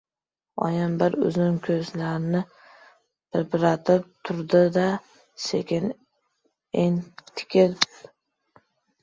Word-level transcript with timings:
Oyim 0.67 0.93
bir 1.01 1.17
zum 1.33 1.59
ko‘zlarini 1.67 2.41
pirpiratib 3.35 4.07
turdi-da, 4.31 4.87
sekin, 5.45 5.93
entikib 6.87 7.87